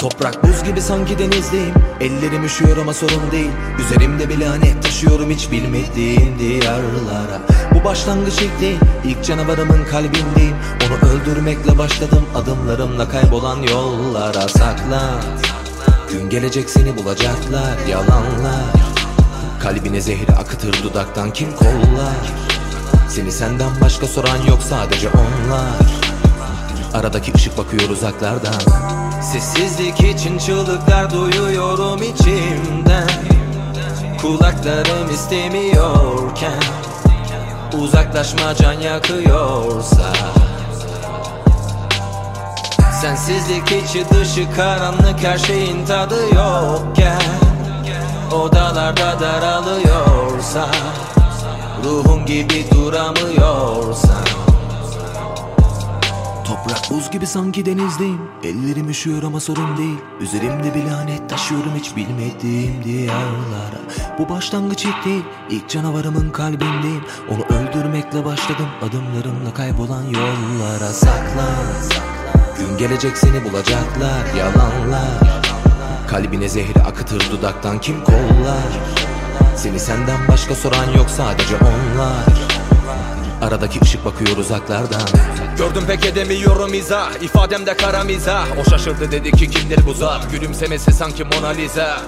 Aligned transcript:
Toprak 0.00 0.42
buz 0.42 0.64
gibi 0.64 0.80
sanki 0.80 1.18
denizdeyim. 1.18 1.74
Ellerim 2.00 2.44
üşüyor 2.44 2.76
ama 2.76 2.94
sorun 2.94 3.30
değil. 3.32 3.50
Üzerimde 3.78 4.28
bir 4.28 4.38
lanet 4.38 4.82
taşıyorum 4.82 5.30
hiç 5.30 5.52
bilmediğim 5.52 6.38
diyarlara. 6.38 7.40
Bu 7.74 7.84
başlangıç 7.84 8.42
ilk 8.42 8.60
değil 8.60 8.78
İlk 9.04 9.24
canavarımın 9.24 9.84
kalbindeyim. 9.84 10.56
Onu 10.86 11.10
öldürmekle 11.10 11.78
başladım 11.78 12.26
Adımlarımla 12.34 13.08
kaybolan 13.08 13.62
yollara. 13.62 14.48
Saklan 14.48 15.22
Gün 16.12 16.30
gelecek 16.30 16.70
seni 16.70 16.96
bulacaklar 16.96 17.86
Yalanlar. 17.88 18.72
Kalbine 19.62 20.00
zehri 20.00 20.32
akıtır 20.32 20.82
dudaktan 20.82 21.32
kim 21.32 21.56
kollar? 21.56 22.16
Seni 23.08 23.32
senden 23.32 23.70
başka 23.80 24.06
soran 24.06 24.46
yok 24.46 24.58
sadece 24.62 25.08
onlar 25.08 25.99
Aradaki 26.94 27.32
ışık 27.34 27.58
bakıyor 27.58 27.90
uzaklardan. 27.90 28.60
Sessizlik 29.22 30.00
için 30.00 30.38
çığlıklar 30.38 31.12
duyuyorum 31.12 32.02
içimden. 32.02 33.08
Kulaklarım 34.22 35.10
istemiyorken 35.14 36.62
Uzaklaşma 37.82 38.54
can 38.54 38.72
yakıyorsa. 38.72 40.12
Sensizlik 43.00 43.72
içi 43.72 44.10
dışı 44.10 44.52
karanlık 44.56 45.24
her 45.24 45.38
şeyin 45.38 45.86
tadı 45.86 46.34
yokken 46.34 47.22
Odalarda 48.32 49.20
daralıyorsa 49.20 50.66
Ruhun 51.84 52.26
gibi 52.26 52.66
duramıyorsan 52.74 54.24
Toprak 56.50 56.90
buz 56.90 57.10
gibi 57.10 57.26
sanki 57.26 57.66
denizdeyim. 57.66 58.20
Ellerim 58.44 58.88
üşüyor 58.88 59.22
ama 59.22 59.40
sorun 59.40 59.76
değil. 59.76 59.98
Üzerimde 60.20 60.74
bir 60.74 60.84
lanet 60.84 61.30
taşıyorum 61.30 61.72
hiç 61.78 61.96
bilmediğim 61.96 62.84
diyarlara. 62.84 63.80
Bu 64.18 64.28
başlangıç 64.28 64.84
ilk 64.84 65.04
değil 65.04 65.24
İlk 65.50 65.68
canavarımın 65.68 66.30
kalbindeyim. 66.30 67.04
Onu 67.30 67.58
öldürmekle 67.58 68.24
başladım 68.24 68.66
Adımlarımla 68.82 69.54
kaybolan 69.54 70.02
yollara. 70.02 70.92
Saklan 70.92 71.90
Gün 72.58 72.78
gelecek 72.78 73.18
seni 73.18 73.44
bulacaklar 73.44 74.34
Yalanlar. 74.38 75.42
Kalbine 76.08 76.48
zehri 76.48 76.82
akıtır 76.82 77.30
dudaktan 77.30 77.80
kim 77.80 78.04
kollar? 78.04 78.70
Seni 79.56 79.80
senden 79.80 80.28
başka 80.28 80.54
soran 80.54 80.92
yok 80.96 81.10
sadece 81.10 81.56
onlar 81.56 82.49
Aradaki 83.50 83.80
ışık 83.82 84.04
bakıyor 84.04 84.36
uzaklardan. 84.36 85.02
Gördüm 85.58 85.84
pek 85.86 86.06
edemiyorum 86.06 86.74
izah 86.74 87.22
İfademde 87.22 87.76
kara 87.76 88.04
mizah. 88.04 88.46
O 88.60 88.70
şaşırdı 88.70 89.12
dedi 89.12 89.32
ki 89.32 89.50
kimdir 89.50 89.86
bu 89.86 89.94
zat? 89.94 90.30
Gülümsemesi 90.32 90.92
sanki 90.92 91.24
Mona 91.24 91.48
Lisa. 91.48 92.00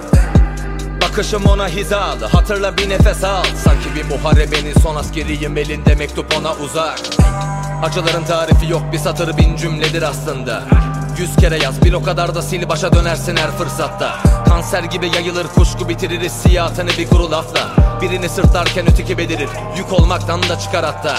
Bakışım 1.01 1.45
ona 1.45 1.67
hizalı 1.67 2.25
Hatırla 2.25 2.77
bir 2.77 2.89
nefes 2.89 3.23
al. 3.23 3.43
Sanki 3.63 3.95
bir 3.95 4.15
muharebenin 4.15 4.73
son 4.83 4.95
askeriyim 4.95 5.57
Elinde 5.57 5.95
mektup 5.95 6.37
ona 6.39 6.55
uzak 6.55 6.99
Acıların 7.83 8.23
tarifi 8.23 8.71
yok 8.71 8.83
bir 8.91 8.97
satır 8.97 9.37
bin 9.37 9.55
cümledir 9.55 10.01
aslında. 10.01 10.63
Yüz 11.17 11.35
kere 11.35 11.57
yaz 11.63 11.83
bir 11.85 11.93
o 11.93 12.03
kadar 12.03 12.35
da 12.35 12.41
sil 12.49 12.63
başa 12.69 12.93
dönersin 12.93 13.35
her 13.37 13.51
fırsatta. 13.51 14.17
Kanser 14.47 14.83
gibi 14.83 15.07
yayılır 15.15 15.47
kuşku 15.47 15.89
bitirir 15.89 16.21
hissiyatını 16.21 16.89
bir 16.97 17.07
kuru 17.07 17.31
lafla. 17.31 17.69
Birini 18.01 18.29
sırtlarken 18.29 18.85
öteki 18.91 19.17
belirir 19.17 19.49
yük 19.77 19.93
olmaktan 19.93 20.43
da 20.43 20.59
çıkar 20.59 20.85
hatta. 20.85 21.15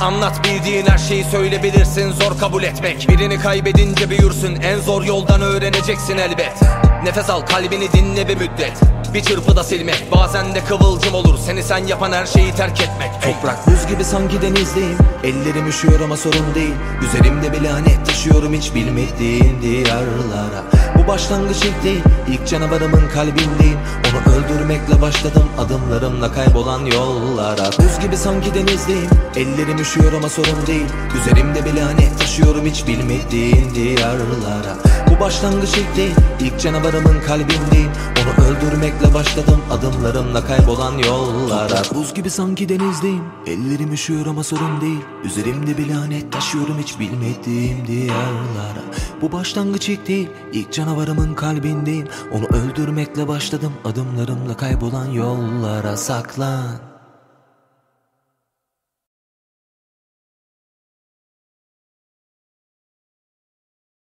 Anlat 0.00 0.44
bildiğin 0.44 0.86
her 0.86 0.98
şeyi 0.98 1.24
söyleyebilirsin 1.24 2.12
zor 2.12 2.38
kabul 2.38 2.62
etmek. 2.62 3.08
Birini 3.08 3.38
kaybedince 3.40 4.10
büyürsün 4.10 4.60
en 4.60 4.80
zor 4.80 5.04
yoldan 5.04 5.40
öğreneceksin 5.40 6.18
elbet. 6.18 6.62
Nefes 7.04 7.30
al 7.30 7.40
kalbini 7.40 7.92
dinle 7.92 8.28
bir 8.28 8.36
müddet 8.36 8.97
bir 9.14 9.22
çırpıda 9.22 9.64
silmek 9.64 10.12
Bazen 10.12 10.54
de 10.54 10.64
kıvılcım 10.64 11.14
olur. 11.14 11.38
Seni 11.46 11.62
sen 11.62 11.86
yapan 11.86 12.12
her 12.12 12.26
şeyi 12.26 12.52
terk 12.52 12.80
etmek! 12.80 13.22
Toprak 13.22 13.66
buz 13.66 13.86
gibi 13.86 14.04
sanki 14.04 14.42
denizdeyim. 14.42 14.98
Ellerim 15.24 15.68
üşüyor 15.68 16.00
ama 16.00 16.16
sorun 16.16 16.54
değil. 16.54 16.74
Üzerimde 17.02 17.52
bir 17.52 17.60
lanet 17.60 18.06
taşıyorum 18.06 18.54
hiç 18.54 18.74
bilmediğim 18.74 19.62
diyarlara. 19.62 20.62
Bu 20.98 21.08
başlangıç 21.08 21.64
ilk 21.64 21.84
değil 21.84 22.02
İlk 22.28 22.48
canavarımın 22.48 23.08
kalbindeyim. 23.14 23.78
Onu 24.08 24.34
öldürmekle 24.34 25.02
başladım 25.02 25.48
Adımlarımla 25.58 26.32
kaybolan 26.32 26.86
yollara. 26.86 27.70
Buz 27.78 28.00
gibi 28.00 28.16
sanki 28.16 28.54
denizdeyim. 28.54 29.10
Ellerim 29.36 29.78
üşüyor 29.78 30.12
ama 30.12 30.28
sorun 30.28 30.66
değil. 30.66 30.86
Üzerimde 31.20 31.64
bir 31.64 31.74
lanet 31.80 32.18
taşıyorum 32.18 32.66
hiç 32.66 32.86
bilmediğim 32.86 33.74
diyarlara 33.74 34.76
Başlangıç 35.20 35.76
ilk 35.76 35.96
değil 35.96 36.14
İlk 36.40 36.60
canavarımın 36.60 37.20
kalbindeyim 37.26 37.90
Onu 38.22 38.46
öldürmekle 38.46 39.14
başladım. 39.14 39.60
Adımlarımla 39.70 40.46
kaybolan 40.46 40.98
yollara. 40.98 41.82
Buz 41.94 42.14
gibi 42.14 42.30
sanki 42.30 42.68
denizdeyim. 42.68 43.24
Ellerim 43.46 43.92
üşüyor 43.92 44.26
ama 44.26 44.44
sorun 44.44 44.80
değil. 44.80 45.00
Üzerimde 45.24 45.78
bir 45.78 45.88
lanet 45.88 46.32
taşıyorum 46.32 46.78
hiç 46.78 46.98
bilmediğim 46.98 47.86
diyarlara. 47.86 48.82
Bu 49.22 49.32
başlangıç 49.32 49.88
ilk 49.88 50.08
değil. 50.08 50.28
İlk 50.52 50.72
canavarımın 50.72 51.34
kalbindeyim. 51.34 52.08
Onu 52.32 52.44
öldürmekle 52.44 53.28
başladım. 53.28 53.72
Adımlarımla 53.84 54.56
kaybolan 54.56 55.06
yollara 55.06 55.96
saklan 55.96 56.87